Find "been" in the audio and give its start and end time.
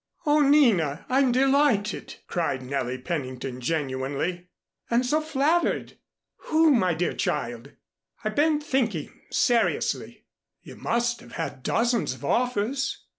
8.35-8.59